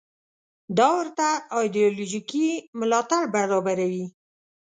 دا 0.77 0.87
ورته 0.99 1.27
ایدیالوژیکي 1.59 2.47
ملاتړ 2.79 3.23
برابروي. 3.35 4.05